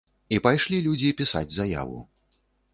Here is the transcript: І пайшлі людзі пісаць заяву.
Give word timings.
І 0.37 0.39
пайшлі 0.47 0.79
людзі 0.87 1.13
пісаць 1.21 1.53
заяву. 1.59 2.05